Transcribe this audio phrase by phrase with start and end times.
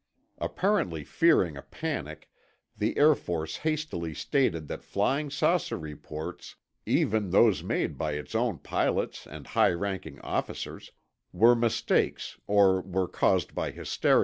[0.39, 2.27] Apparently fearing a panic,
[2.75, 9.27] the Air Force hastily stated that flying saucer reports—even those made by its own pilots
[9.27, 14.19] and high ranking officers—were mistakes or were caused by hysteria.